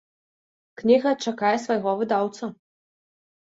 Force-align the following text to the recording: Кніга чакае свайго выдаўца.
Кніга 0.81 1.11
чакае 1.27 1.53
свайго 1.67 1.95
выдаўца. 2.01 2.53